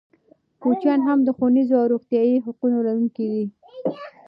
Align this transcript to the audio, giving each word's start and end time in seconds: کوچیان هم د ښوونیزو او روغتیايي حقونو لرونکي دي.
کوچیان 0.61 0.99
هم 1.07 1.19
د 1.23 1.29
ښوونیزو 1.37 1.73
او 1.81 1.87
روغتیايي 1.93 2.35
حقونو 2.45 2.77
لرونکي 2.87 3.25
دي. 3.33 3.45